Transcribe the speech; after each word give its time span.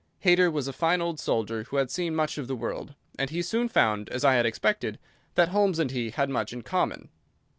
Hayter 0.21 0.49
was 0.49 0.67
a 0.67 0.73
fine 0.73 0.99
old 0.99 1.19
soldier 1.19 1.61
who 1.65 1.75
had 1.77 1.91
seen 1.91 2.15
much 2.15 2.39
of 2.39 2.47
the 2.47 2.55
world, 2.55 2.95
and 3.19 3.29
he 3.29 3.43
soon 3.43 3.69
found, 3.69 4.09
as 4.09 4.25
I 4.25 4.33
had 4.33 4.47
expected, 4.47 4.97
that 5.35 5.49
Holmes 5.49 5.77
and 5.77 5.91
he 5.91 6.09
had 6.09 6.27
much 6.27 6.51
in 6.51 6.63
common. 6.63 7.09